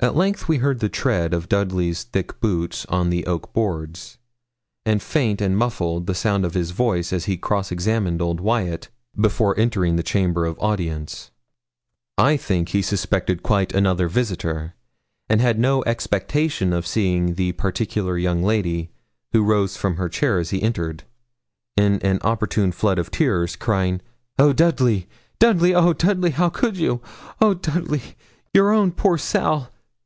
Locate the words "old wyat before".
8.20-9.56